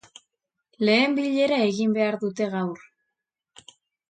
Lehen 0.87 1.13
billera 1.19 1.59
egin 1.67 1.93
behar 1.99 2.19
dute 2.25 2.49
gaur. 2.57 2.83